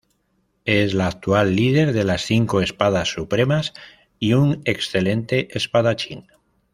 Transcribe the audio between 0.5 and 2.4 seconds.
Es la actual líder de las